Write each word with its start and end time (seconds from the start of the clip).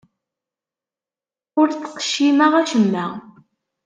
Ur 1.59 1.67
ttqeccimeɣ 1.69 2.53
acemma. 2.61 3.05